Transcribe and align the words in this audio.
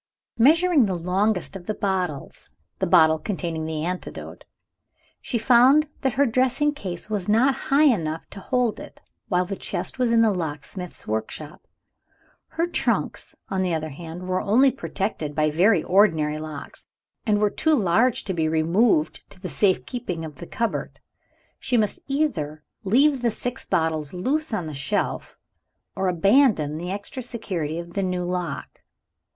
Measuring 0.39 0.87
the 0.87 0.95
longest 0.95 1.55
of 1.55 1.67
the 1.67 1.75
bottles 1.75 2.49
(the 2.79 2.87
bottle 2.87 3.19
containing 3.19 3.67
the 3.67 3.85
antidote), 3.85 4.45
she 5.21 5.37
found 5.37 5.87
that 6.01 6.13
her 6.13 6.25
dressing 6.25 6.73
case 6.73 7.07
was 7.07 7.29
not 7.29 7.53
high 7.69 7.83
enough 7.83 8.27
to 8.31 8.39
hold 8.39 8.79
it, 8.79 8.99
while 9.27 9.45
the 9.45 9.55
chest 9.55 9.99
was 9.99 10.11
in 10.11 10.23
the 10.23 10.33
locksmith's 10.33 11.05
workshop. 11.05 11.67
Her 12.47 12.65
trunks, 12.65 13.35
on 13.49 13.61
the 13.61 13.75
other 13.75 13.89
hand, 13.89 14.27
were 14.27 14.41
only 14.41 14.71
protected 14.71 15.35
by 15.35 15.51
very 15.51 15.83
ordinary 15.83 16.39
locks, 16.39 16.87
and 17.27 17.37
were 17.37 17.51
too 17.51 17.75
large 17.75 18.23
to 18.23 18.33
be 18.33 18.49
removed 18.49 19.21
to 19.29 19.39
the 19.39 19.49
safe 19.49 19.85
keeping 19.85 20.25
of 20.25 20.37
the 20.37 20.47
cupboard. 20.47 20.99
She 21.59 21.77
must 21.77 21.99
either 22.07 22.63
leave 22.83 23.21
the 23.21 23.29
six 23.29 23.67
bottles 23.67 24.13
loose 24.13 24.51
on 24.51 24.65
the 24.65 24.73
shelf 24.73 25.37
or 25.95 26.07
abandon 26.07 26.79
the 26.79 26.89
extra 26.89 27.21
security 27.21 27.77
of 27.77 27.93
the 27.93 28.01
new 28.01 28.23
lock. 28.23 28.81